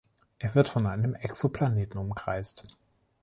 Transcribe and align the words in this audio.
Er 0.39 0.55
wird 0.55 0.67
von 0.67 0.87
einem 0.87 1.13
Exoplaneten 1.13 1.99
umkreist. 1.99 2.63